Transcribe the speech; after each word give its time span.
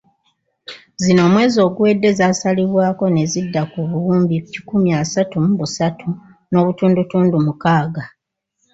Zino 1.01 1.21
omwezi 1.27 1.57
oguwedde 1.67 2.09
zasalibwako 2.19 3.05
ne 3.09 3.23
zidda 3.31 3.61
ku 3.71 3.79
buwumbi 3.89 4.35
kikumi 4.51 4.89
asatu 5.01 5.35
mu 5.43 5.51
busatu 5.59 6.07
n'obutundutundu 6.49 7.35
mukaaga. 7.45 8.03